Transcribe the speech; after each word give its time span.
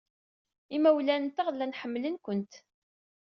Imawlan-nteɣ 0.75 1.47
llan 1.53 1.77
ḥemmlen-kent. 1.79 2.53